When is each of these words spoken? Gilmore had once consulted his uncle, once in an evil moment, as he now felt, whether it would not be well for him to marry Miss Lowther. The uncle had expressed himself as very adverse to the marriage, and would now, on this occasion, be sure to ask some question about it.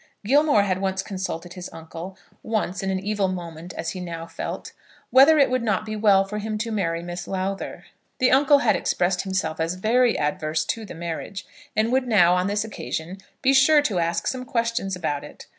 Gilmore 0.25 0.63
had 0.63 0.81
once 0.81 1.03
consulted 1.03 1.53
his 1.53 1.69
uncle, 1.71 2.17
once 2.41 2.81
in 2.81 2.89
an 2.89 2.99
evil 2.99 3.27
moment, 3.27 3.71
as 3.77 3.91
he 3.91 3.99
now 3.99 4.25
felt, 4.25 4.71
whether 5.11 5.37
it 5.37 5.47
would 5.47 5.61
not 5.61 5.85
be 5.85 5.95
well 5.95 6.25
for 6.25 6.39
him 6.39 6.57
to 6.57 6.71
marry 6.71 7.03
Miss 7.03 7.27
Lowther. 7.27 7.85
The 8.17 8.31
uncle 8.31 8.57
had 8.57 8.75
expressed 8.75 9.21
himself 9.21 9.59
as 9.59 9.75
very 9.75 10.17
adverse 10.17 10.65
to 10.65 10.85
the 10.85 10.95
marriage, 10.95 11.45
and 11.75 11.91
would 11.91 12.07
now, 12.07 12.33
on 12.33 12.47
this 12.47 12.63
occasion, 12.63 13.19
be 13.43 13.53
sure 13.53 13.83
to 13.83 13.99
ask 13.99 14.25
some 14.25 14.43
question 14.43 14.89
about 14.95 15.23
it. 15.23 15.45